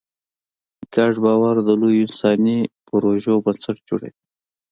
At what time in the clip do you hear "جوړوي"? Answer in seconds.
3.89-4.11